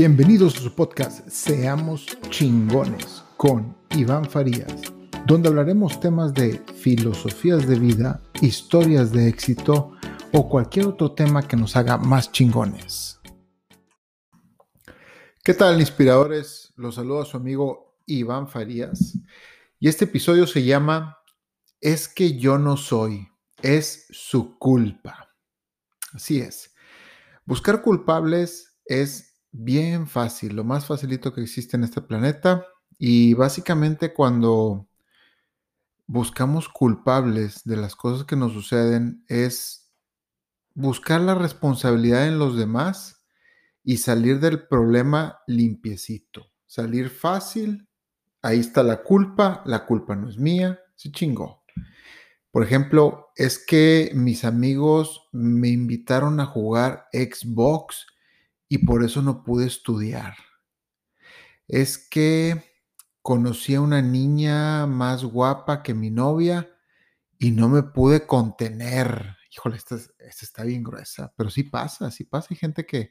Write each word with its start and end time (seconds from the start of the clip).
Bienvenidos 0.00 0.56
a 0.56 0.60
su 0.60 0.74
podcast 0.74 1.28
Seamos 1.28 2.06
chingones 2.30 3.22
con 3.36 3.76
Iván 3.90 4.24
Farías, 4.24 4.80
donde 5.26 5.50
hablaremos 5.50 6.00
temas 6.00 6.32
de 6.32 6.58
filosofías 6.74 7.68
de 7.68 7.78
vida, 7.78 8.22
historias 8.40 9.12
de 9.12 9.28
éxito 9.28 9.92
o 10.32 10.48
cualquier 10.48 10.86
otro 10.86 11.12
tema 11.12 11.46
que 11.46 11.54
nos 11.54 11.76
haga 11.76 11.98
más 11.98 12.32
chingones. 12.32 13.20
¿Qué 15.44 15.52
tal, 15.52 15.78
inspiradores? 15.78 16.72
Los 16.76 16.94
saludo 16.94 17.20
a 17.20 17.26
su 17.26 17.36
amigo 17.36 17.98
Iván 18.06 18.48
Farías 18.48 19.18
y 19.78 19.88
este 19.88 20.06
episodio 20.06 20.46
se 20.46 20.64
llama 20.64 21.18
Es 21.78 22.08
que 22.08 22.38
yo 22.38 22.56
no 22.56 22.78
soy, 22.78 23.28
es 23.60 24.06
su 24.08 24.58
culpa. 24.58 25.28
Así 26.14 26.40
es. 26.40 26.74
Buscar 27.44 27.82
culpables 27.82 28.78
es 28.86 29.29
bien 29.52 30.06
fácil, 30.06 30.56
lo 30.56 30.64
más 30.64 30.86
facilito 30.86 31.32
que 31.32 31.42
existe 31.42 31.76
en 31.76 31.84
este 31.84 32.00
planeta. 32.00 32.66
Y 32.98 33.34
básicamente 33.34 34.12
cuando 34.12 34.88
buscamos 36.06 36.68
culpables 36.68 37.62
de 37.64 37.76
las 37.76 37.94
cosas 37.94 38.26
que 38.26 38.36
nos 38.36 38.52
suceden 38.52 39.24
es 39.28 39.90
buscar 40.74 41.20
la 41.20 41.34
responsabilidad 41.34 42.26
en 42.26 42.38
los 42.38 42.56
demás 42.56 43.24
y 43.84 43.98
salir 43.98 44.40
del 44.40 44.66
problema 44.66 45.38
limpiecito. 45.46 46.46
Salir 46.66 47.10
fácil, 47.10 47.88
ahí 48.42 48.60
está 48.60 48.82
la 48.82 49.02
culpa, 49.02 49.62
la 49.66 49.86
culpa 49.86 50.14
no 50.16 50.28
es 50.28 50.38
mía, 50.38 50.80
se 50.96 51.10
chingó. 51.10 51.64
Por 52.50 52.64
ejemplo, 52.64 53.28
es 53.36 53.64
que 53.64 54.10
mis 54.14 54.44
amigos 54.44 55.28
me 55.32 55.68
invitaron 55.68 56.40
a 56.40 56.46
jugar 56.46 57.06
Xbox 57.12 58.06
y 58.70 58.78
por 58.78 59.04
eso 59.04 59.20
no 59.20 59.42
pude 59.42 59.66
estudiar. 59.66 60.36
Es 61.66 61.98
que 61.98 62.64
conocí 63.20 63.74
a 63.74 63.80
una 63.80 64.00
niña 64.00 64.86
más 64.86 65.24
guapa 65.24 65.82
que 65.82 65.92
mi 65.92 66.10
novia 66.10 66.70
y 67.36 67.50
no 67.50 67.68
me 67.68 67.82
pude 67.82 68.26
contener. 68.28 69.36
Híjole, 69.52 69.76
esta, 69.76 69.96
está 70.18 70.62
bien 70.62 70.84
gruesa, 70.84 71.34
pero 71.36 71.50
sí 71.50 71.64
pasa, 71.64 72.12
sí 72.12 72.22
pasa. 72.24 72.46
Hay 72.50 72.56
gente 72.56 72.86
que, 72.86 73.10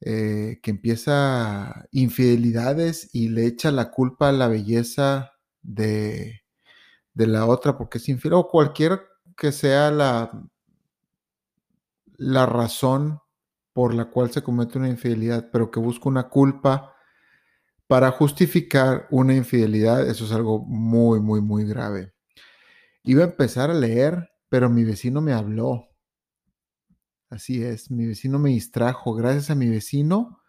eh, 0.00 0.58
que 0.60 0.72
empieza 0.72 1.86
infidelidades 1.92 3.08
y 3.14 3.28
le 3.28 3.46
echa 3.46 3.70
la 3.70 3.92
culpa 3.92 4.30
a 4.30 4.32
la 4.32 4.48
belleza 4.48 5.30
de, 5.62 6.42
de 7.14 7.26
la 7.28 7.46
otra 7.46 7.78
porque 7.78 7.98
es 7.98 8.08
infiel 8.08 8.34
o 8.34 8.48
cualquier 8.48 9.00
que 9.36 9.52
sea 9.52 9.92
la, 9.92 10.32
la 12.16 12.46
razón 12.46 13.20
por 13.76 13.92
la 13.92 14.06
cual 14.06 14.30
se 14.30 14.42
comete 14.42 14.78
una 14.78 14.88
infidelidad, 14.88 15.50
pero 15.52 15.70
que 15.70 15.78
busca 15.78 16.08
una 16.08 16.30
culpa 16.30 16.94
para 17.86 18.10
justificar 18.10 19.06
una 19.10 19.34
infidelidad, 19.34 20.08
eso 20.08 20.24
es 20.24 20.32
algo 20.32 20.64
muy, 20.64 21.20
muy, 21.20 21.42
muy 21.42 21.66
grave. 21.66 22.14
Iba 23.04 23.24
a 23.24 23.26
empezar 23.26 23.70
a 23.70 23.74
leer, 23.74 24.30
pero 24.48 24.70
mi 24.70 24.82
vecino 24.82 25.20
me 25.20 25.34
habló. 25.34 25.90
Así 27.28 27.62
es, 27.62 27.90
mi 27.90 28.06
vecino 28.06 28.38
me 28.38 28.48
distrajo. 28.48 29.12
Gracias 29.12 29.50
a 29.50 29.54
mi 29.54 29.68
vecino, 29.68 30.40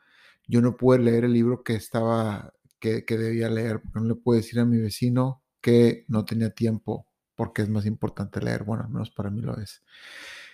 yo 0.48 0.62
no 0.62 0.78
pude 0.78 1.00
leer 1.00 1.26
el 1.26 1.34
libro 1.34 1.64
que 1.64 1.76
estaba, 1.76 2.54
que, 2.80 3.04
que 3.04 3.18
debía 3.18 3.50
leer, 3.50 3.82
porque 3.82 4.00
no 4.00 4.06
le 4.06 4.16
puedo 4.16 4.38
decir 4.38 4.58
a 4.62 4.66
mi 4.66 4.78
vecino 4.78 5.44
que 5.60 6.06
no 6.08 6.24
tenía 6.24 6.52
tiempo, 6.52 7.08
porque 7.36 7.62
es 7.62 7.68
más 7.68 7.86
importante 7.86 8.40
leer. 8.40 8.64
Bueno, 8.64 8.86
al 8.86 8.90
menos 8.90 9.12
para 9.12 9.30
mí 9.30 9.42
lo 9.42 9.58
es. 9.58 9.84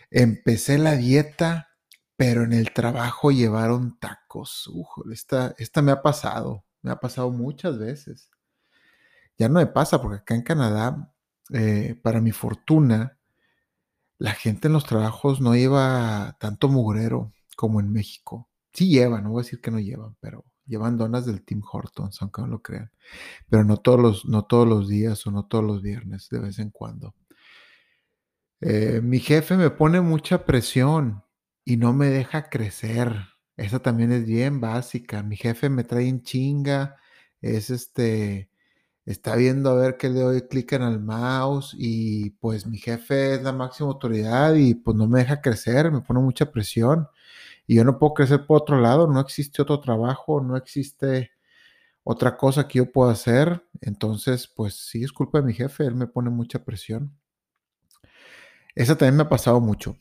Empecé 0.09 0.79
la 0.79 0.95
dieta 0.95 1.67
pero 2.15 2.43
en 2.43 2.53
el 2.53 2.73
trabajo 2.73 3.31
llevaron 3.31 3.97
tacos. 3.99 4.69
esta, 5.11 5.55
esta 5.57 5.81
me 5.81 5.91
ha 5.91 6.01
pasado, 6.01 6.65
me 6.81 6.91
ha 6.91 6.99
pasado 6.99 7.31
muchas 7.31 7.77
veces. 7.77 8.29
Ya 9.37 9.49
no 9.49 9.59
me 9.59 9.67
pasa 9.67 10.01
porque 10.01 10.17
acá 10.17 10.35
en 10.35 10.43
Canadá, 10.43 11.11
eh, 11.51 11.99
para 12.01 12.21
mi 12.21 12.31
fortuna, 12.31 13.17
la 14.17 14.33
gente 14.33 14.67
en 14.67 14.73
los 14.73 14.85
trabajos 14.85 15.41
no 15.41 15.55
lleva 15.55 16.37
tanto 16.39 16.69
mugrero 16.69 17.33
como 17.57 17.79
en 17.79 17.91
México. 17.91 18.49
Sí 18.73 18.89
llevan, 18.89 19.23
no 19.23 19.31
voy 19.31 19.41
a 19.41 19.43
decir 19.43 19.61
que 19.61 19.71
no 19.71 19.79
llevan, 19.79 20.15
pero 20.19 20.45
llevan 20.65 20.97
donas 20.97 21.25
del 21.25 21.43
Tim 21.43 21.61
Hortons, 21.69 22.21
aunque 22.21 22.41
no 22.41 22.47
lo 22.47 22.61
crean. 22.61 22.91
Pero 23.49 23.63
no 23.63 23.77
todos 23.77 23.99
los, 23.99 24.25
no 24.25 24.45
todos 24.45 24.67
los 24.67 24.87
días 24.87 25.25
o 25.27 25.31
no 25.31 25.45
todos 25.45 25.63
los 25.63 25.81
viernes, 25.81 26.29
de 26.29 26.39
vez 26.39 26.59
en 26.59 26.69
cuando. 26.69 27.15
Eh, 28.61 29.01
mi 29.03 29.19
jefe 29.19 29.57
me 29.57 29.69
pone 29.71 29.99
mucha 29.99 30.45
presión 30.45 31.23
y 31.65 31.77
no 31.77 31.93
me 31.93 32.07
deja 32.07 32.49
crecer. 32.49 33.13
Esa 33.57 33.79
también 33.79 34.11
es 34.11 34.25
bien 34.25 34.59
básica. 34.61 35.23
Mi 35.23 35.37
jefe 35.37 35.69
me 35.69 35.83
trae 35.83 36.07
en 36.07 36.23
chinga, 36.23 36.97
es 37.41 37.69
este, 37.69 38.49
está 39.05 39.35
viendo 39.35 39.71
a 39.71 39.75
ver 39.75 39.97
qué 39.97 40.09
le 40.09 40.21
doy 40.21 40.41
clic 40.47 40.73
en 40.73 40.83
el 40.83 40.99
mouse 40.99 41.75
y 41.77 42.31
pues 42.31 42.65
mi 42.67 42.77
jefe 42.79 43.35
es 43.35 43.43
la 43.43 43.53
máxima 43.53 43.89
autoridad 43.89 44.55
y 44.55 44.75
pues 44.75 44.97
no 44.97 45.07
me 45.07 45.19
deja 45.19 45.41
crecer, 45.41 45.91
me 45.91 46.01
pone 46.01 46.21
mucha 46.21 46.51
presión 46.51 47.07
y 47.67 47.75
yo 47.77 47.85
no 47.85 47.99
puedo 47.99 48.13
crecer 48.15 48.45
por 48.47 48.61
otro 48.61 48.79
lado, 48.81 49.07
no 49.07 49.19
existe 49.21 49.61
otro 49.61 49.79
trabajo, 49.81 50.41
no 50.41 50.57
existe 50.57 51.31
otra 52.03 52.37
cosa 52.37 52.67
que 52.67 52.79
yo 52.79 52.91
pueda 52.91 53.11
hacer. 53.13 53.65
Entonces, 53.81 54.47
pues 54.47 54.75
sí, 54.75 55.03
es 55.03 55.11
culpa 55.13 55.39
de 55.39 55.45
mi 55.47 55.53
jefe, 55.53 55.85
él 55.85 55.95
me 55.95 56.07
pone 56.07 56.29
mucha 56.29 56.63
presión. 56.65 57.17
Esa 58.75 58.95
también 58.95 59.15
me 59.17 59.23
ha 59.23 59.29
pasado 59.29 59.59
mucho. 59.59 59.97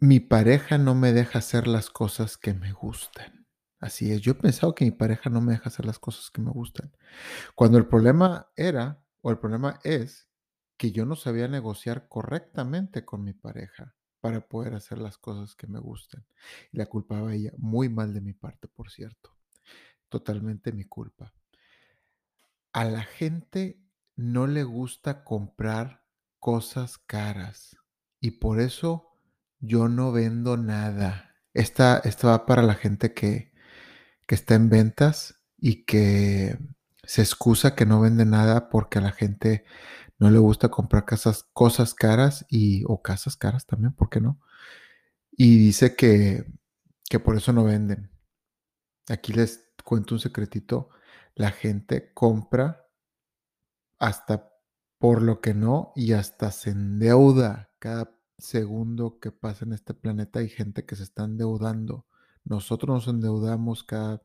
Mi 0.00 0.20
pareja 0.20 0.76
no 0.76 0.94
me 0.94 1.12
deja 1.12 1.38
hacer 1.38 1.66
las 1.66 1.88
cosas 1.88 2.36
que 2.36 2.52
me 2.52 2.72
gustan. 2.72 3.46
Así 3.80 4.12
es, 4.12 4.20
yo 4.20 4.32
he 4.32 4.34
pensado 4.34 4.74
que 4.74 4.84
mi 4.84 4.90
pareja 4.90 5.30
no 5.30 5.40
me 5.40 5.52
deja 5.52 5.68
hacer 5.68 5.84
las 5.86 5.98
cosas 5.98 6.30
que 6.30 6.40
me 6.40 6.50
gustan. 6.50 6.92
Cuando 7.54 7.78
el 7.78 7.86
problema 7.86 8.50
era, 8.56 9.02
o 9.20 9.30
el 9.30 9.38
problema 9.38 9.78
es, 9.84 10.28
que 10.76 10.90
yo 10.90 11.06
no 11.06 11.16
sabía 11.16 11.48
negociar 11.48 12.08
correctamente 12.08 13.04
con 13.04 13.22
mi 13.22 13.32
pareja 13.32 13.94
para 14.20 14.48
poder 14.48 14.74
hacer 14.74 14.98
las 14.98 15.18
cosas 15.18 15.54
que 15.54 15.66
me 15.66 15.78
gustan. 15.78 16.26
La 16.72 16.86
culpaba 16.86 17.34
ella 17.34 17.52
muy 17.58 17.88
mal 17.88 18.12
de 18.12 18.20
mi 18.20 18.32
parte, 18.32 18.68
por 18.68 18.90
cierto. 18.90 19.36
Totalmente 20.08 20.72
mi 20.72 20.84
culpa. 20.84 21.32
A 22.72 22.84
la 22.84 23.02
gente 23.02 23.80
no 24.16 24.46
le 24.46 24.64
gusta 24.64 25.24
comprar 25.24 26.04
cosas 26.40 26.98
caras 26.98 27.76
y 28.20 28.32
por 28.32 28.60
eso 28.60 29.13
yo 29.60 29.88
no 29.88 30.12
vendo 30.12 30.56
nada. 30.56 31.36
Esta, 31.54 31.98
esto 31.98 32.28
va 32.28 32.46
para 32.46 32.62
la 32.62 32.74
gente 32.74 33.14
que, 33.14 33.52
que 34.26 34.34
está 34.34 34.54
en 34.54 34.68
ventas 34.68 35.40
y 35.58 35.84
que 35.84 36.58
se 37.04 37.22
excusa 37.22 37.74
que 37.74 37.86
no 37.86 38.00
vende 38.00 38.24
nada 38.24 38.68
porque 38.68 38.98
a 38.98 39.02
la 39.02 39.12
gente 39.12 39.64
no 40.18 40.30
le 40.30 40.38
gusta 40.38 40.70
comprar 40.70 41.04
casas, 41.04 41.44
cosas 41.52 41.94
caras 41.94 42.46
y, 42.48 42.84
o 42.86 43.02
casas 43.02 43.36
caras 43.36 43.66
también, 43.66 43.92
¿por 43.92 44.10
qué 44.10 44.20
no? 44.20 44.40
Y 45.32 45.58
dice 45.58 45.96
que, 45.96 46.46
que 47.08 47.20
por 47.20 47.36
eso 47.36 47.52
no 47.52 47.64
venden. 47.64 48.10
Aquí 49.08 49.32
les 49.32 49.72
cuento 49.84 50.14
un 50.14 50.20
secretito. 50.20 50.90
La 51.34 51.50
gente 51.50 52.12
compra 52.14 52.86
hasta 53.98 54.50
por 54.98 55.20
lo 55.22 55.40
que 55.40 55.54
no 55.54 55.92
y 55.96 56.12
hasta 56.12 56.50
se 56.50 56.70
endeuda 56.70 57.70
cada 57.78 58.16
segundo 58.44 59.18
que 59.20 59.32
pasa 59.32 59.64
en 59.64 59.72
este 59.72 59.94
planeta 59.94 60.40
hay 60.40 60.48
gente 60.48 60.84
que 60.84 60.96
se 60.96 61.02
está 61.02 61.24
endeudando. 61.24 62.06
Nosotros 62.44 62.94
nos 62.94 63.08
endeudamos 63.08 63.84
cada 63.84 64.22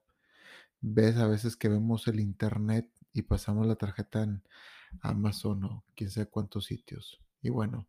vez 0.81 1.17
a 1.17 1.27
veces 1.27 1.55
que 1.55 1.69
vemos 1.69 2.07
el 2.07 2.19
internet 2.19 2.89
y 3.13 3.23
pasamos 3.23 3.65
la 3.65 3.75
tarjeta 3.75 4.23
en 4.23 4.43
Amazon 5.01 5.63
o 5.63 5.85
quién 5.95 6.09
sabe 6.09 6.27
cuántos 6.27 6.65
sitios. 6.65 7.21
Y 7.41 7.49
bueno, 7.49 7.87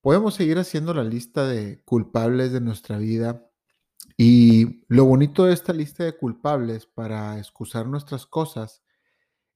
podemos 0.00 0.34
seguir 0.34 0.58
haciendo 0.58 0.94
la 0.94 1.04
lista 1.04 1.46
de 1.46 1.82
culpables 1.84 2.52
de 2.52 2.60
nuestra 2.60 2.98
vida. 2.98 3.50
Y 4.16 4.84
lo 4.88 5.04
bonito 5.04 5.44
de 5.44 5.52
esta 5.52 5.72
lista 5.72 6.04
de 6.04 6.16
culpables 6.16 6.86
para 6.86 7.38
excusar 7.38 7.86
nuestras 7.86 8.26
cosas 8.26 8.82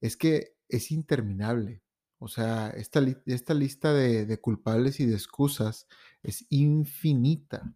es 0.00 0.16
que 0.16 0.56
es 0.69 0.90
interminable. 0.90 1.82
O 2.20 2.28
sea, 2.28 2.69
esta, 2.76 3.00
esta 3.25 3.55
lista 3.55 3.94
de, 3.94 4.38
culpables 4.40 5.00
y 5.00 5.06
de 5.06 5.14
excusas 5.14 5.88
es 6.22 6.44
infinita. 6.50 7.75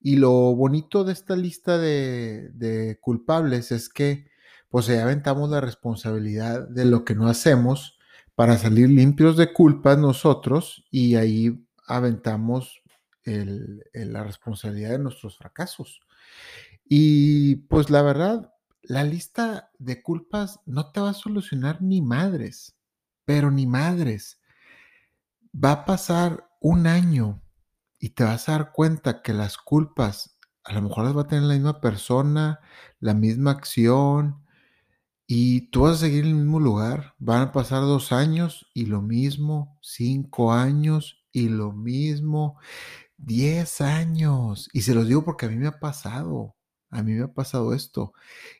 Y 0.00 0.16
lo 0.16 0.54
bonito 0.54 1.02
de 1.02 1.12
esta 1.12 1.34
lista 1.34 1.76
de, 1.76 2.98
culpables 3.00 3.72
es 3.72 3.88
que 3.88 4.28
pues 4.68 4.86
ya 4.86 5.02
aventamos 5.02 5.50
la 5.50 5.60
responsabilidad 5.60 6.68
de 6.68 6.84
lo 6.84 7.04
que 7.04 7.16
no 7.16 7.28
hacemos 7.28 7.98
para 8.36 8.56
salir 8.56 8.88
limpios 8.88 9.36
de 9.36 9.52
culpas 9.52 9.98
nosotros 9.98 10.84
y 10.90 11.16
ahí 11.16 11.66
aventamos 11.88 12.82
la 13.24 14.22
responsabilidad 14.22 14.90
de 14.90 15.00
nuestros 15.00 15.38
fracasos. 15.38 16.00
Y 16.88 17.56
pues 17.68 17.90
la 17.90 18.02
verdad, 18.02 18.52
la 18.82 19.02
lista 19.02 19.72
de 19.80 20.02
culpas 20.02 20.60
no 20.66 20.92
te 20.92 21.00
va 21.00 21.10
a 21.10 21.14
solucionar 21.14 21.82
ni 21.82 22.00
madres. 22.00 22.75
Pero 23.26 23.50
ni 23.50 23.66
madres. 23.66 24.40
Va 25.54 25.72
a 25.72 25.84
pasar 25.84 26.48
un 26.62 26.86
año 26.86 27.42
y 27.98 28.10
te 28.10 28.24
vas 28.24 28.48
a 28.48 28.52
dar 28.52 28.72
cuenta 28.72 29.20
que 29.20 29.34
las 29.34 29.58
culpas 29.58 30.38
a 30.64 30.72
lo 30.72 30.82
mejor 30.82 31.04
las 31.04 31.16
va 31.16 31.22
a 31.22 31.28
tener 31.28 31.44
la 31.44 31.54
misma 31.54 31.80
persona, 31.80 32.60
la 32.98 33.14
misma 33.14 33.52
acción, 33.52 34.44
y 35.26 35.70
tú 35.70 35.82
vas 35.82 35.94
a 35.94 36.06
seguir 36.06 36.24
en 36.24 36.30
el 36.30 36.36
mismo 36.36 36.60
lugar. 36.60 37.14
Van 37.18 37.42
a 37.42 37.52
pasar 37.52 37.82
dos 37.82 38.12
años 38.12 38.66
y 38.74 38.86
lo 38.86 39.02
mismo, 39.02 39.78
cinco 39.82 40.52
años 40.52 41.24
y 41.32 41.48
lo 41.48 41.72
mismo, 41.72 42.58
diez 43.16 43.80
años. 43.80 44.68
Y 44.72 44.82
se 44.82 44.94
los 44.94 45.08
digo 45.08 45.24
porque 45.24 45.46
a 45.46 45.48
mí 45.48 45.56
me 45.56 45.68
ha 45.68 45.80
pasado. 45.80 46.56
A 46.90 47.02
mí 47.02 47.12
me 47.14 47.24
ha 47.24 47.34
pasado 47.34 47.74
esto. 47.74 48.12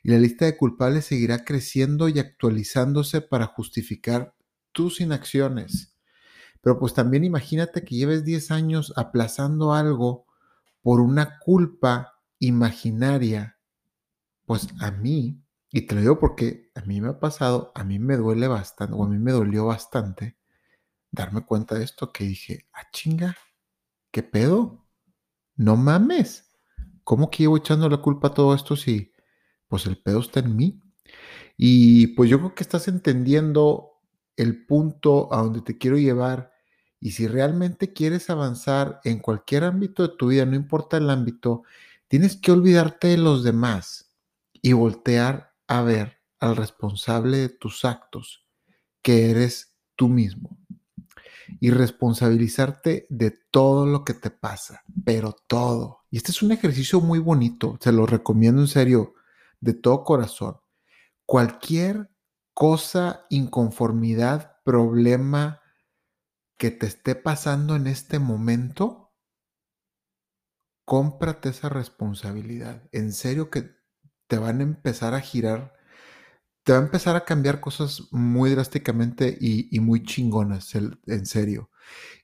Y 0.03 0.11
la 0.11 0.19
lista 0.19 0.45
de 0.45 0.57
culpables 0.57 1.05
seguirá 1.05 1.45
creciendo 1.45 2.09
y 2.09 2.19
actualizándose 2.19 3.21
para 3.21 3.47
justificar 3.47 4.35
tus 4.77 5.01
inacciones. 5.01 5.97
Pero 6.61 6.77
pues 6.77 6.93
también 6.93 7.23
imagínate 7.23 7.83
que 7.83 7.95
lleves 7.95 8.23
10 8.23 8.51
años 8.51 8.93
aplazando 8.95 9.73
algo 9.73 10.27
por 10.83 11.01
una 11.01 11.39
culpa 11.39 12.21
imaginaria. 12.37 13.57
Pues 14.45 14.67
a 14.79 14.91
mí, 14.91 15.41
y 15.71 15.81
te 15.87 15.95
lo 15.95 16.01
digo 16.01 16.19
porque 16.19 16.69
a 16.75 16.81
mí 16.81 17.01
me 17.01 17.09
ha 17.09 17.19
pasado, 17.19 17.71
a 17.73 17.83
mí 17.83 17.97
me 17.97 18.17
duele 18.17 18.47
bastante, 18.47 18.93
o 18.93 19.03
a 19.03 19.09
mí 19.09 19.17
me 19.17 19.31
dolió 19.31 19.65
bastante 19.65 20.37
darme 21.09 21.43
cuenta 21.43 21.73
de 21.73 21.83
esto 21.83 22.11
que 22.13 22.25
dije, 22.25 22.67
ah 22.71 22.87
chinga, 22.91 23.35
¿qué 24.11 24.21
pedo? 24.21 24.85
No 25.55 25.75
mames. 25.75 26.51
¿Cómo 27.03 27.31
que 27.31 27.43
llevo 27.43 27.57
echando 27.57 27.89
la 27.89 27.97
culpa 27.97 28.27
a 28.27 28.33
todo 28.35 28.53
esto 28.53 28.75
si 28.75 29.11
pues 29.67 29.87
el 29.87 29.97
pedo 29.97 30.19
está 30.19 30.41
en 30.41 30.55
mí? 30.55 30.79
Y 31.57 32.07
pues 32.09 32.29
yo 32.29 32.37
creo 32.37 32.53
que 32.53 32.61
estás 32.61 32.87
entendiendo 32.87 33.96
el 34.37 34.65
punto 34.65 35.33
a 35.33 35.41
donde 35.41 35.61
te 35.61 35.77
quiero 35.77 35.97
llevar 35.97 36.53
y 36.99 37.11
si 37.11 37.27
realmente 37.27 37.93
quieres 37.93 38.29
avanzar 38.29 39.01
en 39.03 39.19
cualquier 39.19 39.63
ámbito 39.63 40.07
de 40.07 40.15
tu 40.15 40.27
vida, 40.27 40.45
no 40.45 40.55
importa 40.55 40.97
el 40.97 41.09
ámbito, 41.09 41.63
tienes 42.07 42.37
que 42.37 42.51
olvidarte 42.51 43.09
de 43.09 43.17
los 43.17 43.43
demás 43.43 44.11
y 44.61 44.73
voltear 44.73 45.53
a 45.67 45.81
ver 45.81 46.17
al 46.39 46.55
responsable 46.55 47.37
de 47.37 47.49
tus 47.49 47.85
actos, 47.85 48.45
que 49.01 49.29
eres 49.29 49.75
tú 49.95 50.07
mismo. 50.07 50.57
Y 51.59 51.69
responsabilizarte 51.69 53.07
de 53.09 53.31
todo 53.51 53.85
lo 53.85 54.03
que 54.03 54.13
te 54.13 54.29
pasa, 54.31 54.83
pero 55.05 55.33
todo. 55.47 56.01
Y 56.11 56.17
este 56.17 56.31
es 56.31 56.41
un 56.41 56.51
ejercicio 56.51 56.99
muy 56.99 57.19
bonito, 57.19 57.77
se 57.81 57.91
lo 57.91 58.05
recomiendo 58.05 58.61
en 58.61 58.67
serio, 58.67 59.13
de 59.61 59.73
todo 59.73 60.03
corazón. 60.03 60.57
Cualquier 61.25 62.09
cosa, 62.57 63.27
inconformidad, 63.29 64.63
problema 64.63 65.61
que 66.57 66.71
te 66.71 66.87
esté 66.87 67.13
pasando 67.13 67.75
en 67.75 67.85
este 67.85 68.17
momento, 68.17 69.13
cómprate 70.83 71.49
esa 71.49 71.69
responsabilidad. 71.69 72.89
En 72.91 73.13
serio 73.13 73.51
que 73.51 73.75
te 74.25 74.39
van 74.39 74.61
a 74.61 74.63
empezar 74.63 75.13
a 75.13 75.21
girar, 75.21 75.75
te 76.63 76.71
va 76.71 76.79
a 76.79 76.81
empezar 76.81 77.15
a 77.15 77.25
cambiar 77.25 77.59
cosas 77.59 78.07
muy 78.09 78.49
drásticamente 78.49 79.37
y, 79.39 79.79
muy 79.79 80.01
chingonas, 80.01 80.73
en 80.73 81.27
serio. 81.27 81.69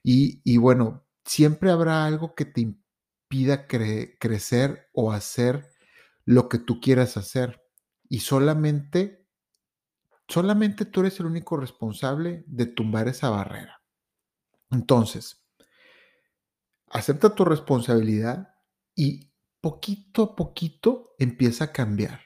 Y, 0.02 0.56
bueno, 0.56 1.06
siempre 1.24 1.70
habrá 1.70 2.06
algo 2.06 2.34
que 2.34 2.44
te 2.44 2.60
impida 2.60 3.68
crecer 3.68 4.88
o 4.92 5.12
hacer 5.12 5.70
lo 6.24 6.48
que 6.48 6.58
tú 6.58 6.80
quieras 6.80 7.16
hacer. 7.16 7.62
Y 8.08 8.18
solamente 8.18 9.23
Solamente 10.28 10.84
tú 10.84 11.00
eres 11.00 11.20
el 11.20 11.26
único 11.26 11.56
responsable 11.56 12.44
de 12.46 12.66
tumbar 12.66 13.08
esa 13.08 13.30
barrera. 13.30 13.82
Entonces, 14.70 15.44
acepta 16.88 17.34
tu 17.34 17.44
responsabilidad 17.44 18.54
y 18.94 19.32
poquito 19.60 20.22
a 20.22 20.36
poquito 20.36 21.14
empieza 21.18 21.64
a 21.64 21.72
cambiar. 21.72 22.20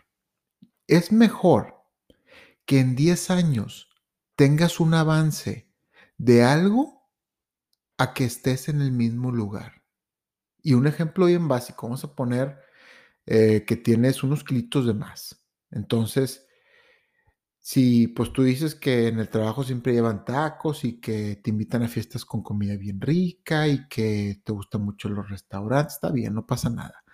Es 0.87 1.13
mejor 1.13 1.75
que 2.65 2.81
en 2.81 2.97
10 2.97 3.31
años 3.31 3.89
tengas 4.37 4.81
un 4.81 4.95
avance 4.95 5.73
de 6.17 6.45
algo 6.45 7.09
a 7.97 8.15
que 8.15 8.25
estés 8.25 8.69
en 8.69 8.81
el 8.81 8.93
mismo 8.93 9.31
lugar. 9.33 9.83
Y 10.63 10.75
un 10.75 10.87
ejemplo 10.87 11.27
bien 11.27 11.49
básico, 11.49 11.87
vamos 11.87 12.05
a 12.05 12.15
poner 12.15 12.59
eh, 13.27 13.65
que 13.67 13.77
tienes 13.77 14.23
unos 14.23 14.45
kilitos 14.45 14.87
de 14.87 14.95
más. 14.95 15.45
Entonces, 15.71 16.48
si 17.69 18.09
pues 18.09 18.33
tú 18.33 18.45
dices 18.45 18.75
que 18.75 19.09
en 19.09 19.19
el 19.19 19.29
trabajo 19.29 19.63
siempre 19.63 19.93
llevan 19.93 20.25
tacos 20.25 20.85
y 20.85 20.99
que 21.03 21.37
te 21.37 21.51
invitan 21.51 21.83
a 21.83 21.89
fiestas 21.89 22.25
con 22.25 22.43
comida 22.43 22.79
bien 22.79 22.99
rica 22.99 23.69
y 23.69 23.87
que 23.89 24.41
te 24.43 24.53
gustan 24.53 24.87
mucho 24.87 25.11
los 25.11 25.29
restaurantes, 25.29 25.97
está 25.97 26.11
bien, 26.11 26.33
no 26.33 26.47
pasa 26.47 26.71
nada. 26.71 27.05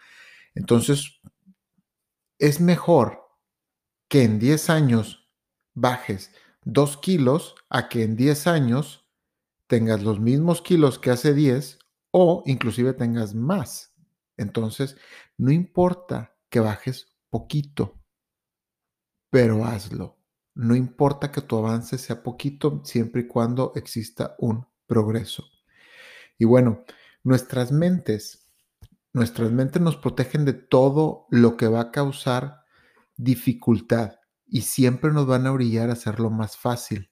Entonces, 0.55 1.21
es 2.39 2.61
mejor 2.61 3.19
que 4.07 4.23
en 4.23 4.39
10 4.39 4.71
años 4.71 5.29
bajes 5.75 6.33
2 6.63 6.99
kilos 6.99 7.57
a 7.69 7.89
que 7.89 8.05
en 8.05 8.15
10 8.15 8.47
años 8.47 9.11
tengas 9.67 10.05
los 10.05 10.21
mismos 10.21 10.63
kilos 10.63 11.01
que 11.01 11.11
hace 11.11 11.35
10 11.35 11.81
o 12.13 12.45
inclusive 12.47 12.93
tengas 12.93 13.35
más. 13.35 13.93
Entonces, 14.37 14.97
no 15.37 15.51
importa 15.51 16.37
que 16.49 16.61
bajes 16.61 17.09
poquito, 17.29 17.99
pero 19.31 19.65
hazlo. 19.65 20.24
No 20.55 20.77
importa 20.77 21.33
que 21.33 21.41
tu 21.41 21.57
avance 21.57 21.99
sea 21.99 22.23
poquito, 22.23 22.83
siempre 22.85 23.23
y 23.23 23.27
cuando 23.27 23.73
exista 23.75 24.37
un 24.39 24.67
progreso. 24.87 25.45
Y 26.39 26.45
bueno, 26.45 26.85
nuestras 27.23 27.73
mentes, 27.73 28.53
nuestras 29.13 29.51
mentes 29.51 29.83
nos 29.83 29.97
protegen 29.97 30.45
de 30.45 30.53
todo 30.53 31.27
lo 31.31 31.57
que 31.57 31.69
va 31.69 31.81
a 31.81 31.91
causar 31.91 32.65
dificultad 33.17 34.17
y 34.47 34.63
siempre 34.63 35.13
nos 35.13 35.27
van 35.27 35.47
a 35.47 35.53
orillar 35.53 35.91
a 35.91 35.95
hacerlo 35.95 36.31
más 36.31 36.57
fácil. 36.57 37.11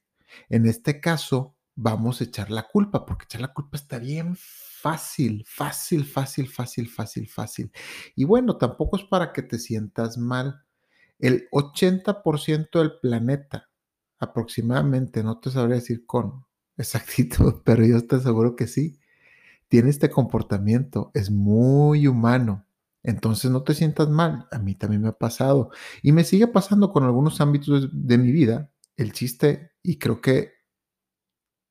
En 0.49 0.67
este 0.67 1.01
caso, 1.01 1.57
vamos 1.75 2.21
a 2.21 2.25
echar 2.25 2.51
la 2.51 2.69
culpa, 2.69 3.07
porque 3.07 3.25
echar 3.25 3.41
la 3.41 3.53
culpa 3.53 3.77
está 3.77 3.99
bien 3.99 4.37
fácil, 4.37 5.45
fácil, 5.47 6.05
fácil, 6.05 6.49
fácil, 6.49 6.89
fácil, 6.89 7.29
fácil. 7.29 7.73
Y 8.15 8.25
bueno, 8.25 8.57
tampoco 8.57 8.97
es 8.97 9.05
para 9.05 9.33
que 9.33 9.43
te 9.43 9.59
sientas 9.59 10.19
mal 10.19 10.65
el 11.23 11.49
80% 11.53 12.81
del 12.81 12.99
planeta, 13.01 13.71
aproximadamente, 14.19 15.23
no 15.23 15.39
te 15.39 15.51
sabría 15.51 15.77
decir 15.77 16.05
con 16.05 16.45
exactitud, 16.77 17.63
pero 17.65 17.87
yo 17.87 17.97
estoy 17.97 18.21
seguro 18.21 18.57
que 18.57 18.67
sí, 18.67 18.99
tiene 19.69 19.89
este 19.91 20.11
comportamiento, 20.11 21.11
es 21.15 21.31
muy 21.31 22.07
humano. 22.07 22.67
Entonces 23.05 23.51
no 23.51 23.63
te 23.65 23.75
sientas 23.75 24.09
mal, 24.09 24.47
a 24.53 24.59
mí 24.59 24.75
también 24.75 25.03
me 25.03 25.09
ha 25.09 25.19
pasado 25.19 25.71
y 26.03 26.13
me 26.13 26.25
sigue 26.25 26.47
pasando 26.47 26.93
con 26.93 27.05
algunos 27.05 27.41
ámbitos 27.41 27.89
de 27.93 28.19
mi 28.19 28.31
vida. 28.31 28.71
El 28.97 29.13
chiste, 29.13 29.73
y 29.83 29.99
creo 29.99 30.21
que 30.21 30.53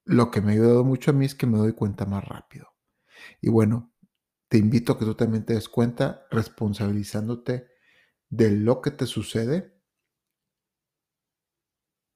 lo 0.03 0.31
que 0.31 0.41
me 0.41 0.51
ha 0.51 0.55
ayudado 0.55 0.83
mucho 0.83 1.11
a 1.11 1.13
mí 1.13 1.25
es 1.25 1.35
que 1.35 1.45
me 1.45 1.57
doy 1.57 1.73
cuenta 1.73 2.05
más 2.05 2.23
rápido. 2.23 2.67
Y 3.39 3.49
bueno, 3.49 3.93
te 4.49 4.57
invito 4.57 4.93
a 4.93 4.99
que 4.99 5.05
tú 5.05 5.15
también 5.15 5.45
te 5.45 5.53
des 5.53 5.69
cuenta 5.69 6.23
responsabilizándote 6.31 7.70
de 8.31 8.49
lo 8.49 8.81
que 8.81 8.89
te 8.91 9.05
sucede 9.05 9.77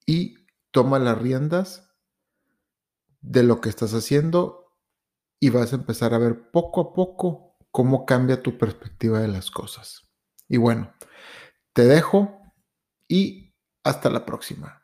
y 0.08 0.48
toma 0.72 0.98
las 0.98 1.18
riendas 1.18 1.94
de 3.22 3.44
lo 3.44 3.62
que 3.62 3.70
estás 3.70 3.94
haciendo 3.94 4.78
y 5.40 5.50
vas 5.50 5.74
a 5.74 5.76
empezar 5.76 6.14
a 6.14 6.18
ver 6.18 6.50
poco 6.52 6.82
a 6.82 6.94
poco 6.94 7.58
cómo 7.70 8.06
cambia 8.06 8.42
tu 8.42 8.58
perspectiva 8.58 9.20
de 9.20 9.28
las 9.28 9.52
cosas. 9.52 10.04
Y 10.48 10.58
bueno, 10.58 10.94
te 11.74 11.84
dejo 11.84 12.40
y 13.08 13.54
hasta 13.84 14.10
la 14.10 14.26
próxima. 14.26 14.82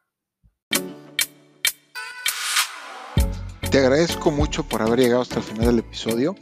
Te 3.71 3.77
agradezco 3.77 4.31
mucho 4.31 4.67
por 4.67 4.81
haber 4.81 4.99
llegado 4.99 5.21
hasta 5.21 5.37
el 5.37 5.43
final 5.43 5.67
del 5.67 5.79
episodio. 5.79 6.35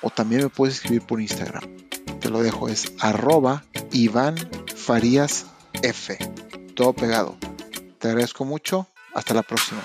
o 0.01 0.10
también 0.10 0.41
me 0.41 0.50
puedes 0.50 0.75
escribir 0.75 1.03
por 1.03 1.22
Instagram. 1.22 1.63
Te 2.20 2.29
lo 2.29 2.43
dejo, 2.43 2.67
es 2.67 2.91
arroba 3.00 3.63
Iván 3.93 4.36
Farías 4.75 5.46
F. 5.82 6.17
Todo 6.75 6.91
pegado. 6.91 7.38
Te 7.98 8.10
agradezco 8.10 8.43
mucho. 8.43 8.89
Hasta 9.13 9.34
la 9.34 9.43
próxima. 9.43 9.82